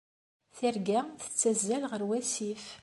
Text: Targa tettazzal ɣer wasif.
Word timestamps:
Targa 0.57 0.99
tettazzal 1.21 1.83
ɣer 1.91 2.01
wasif. 2.09 2.65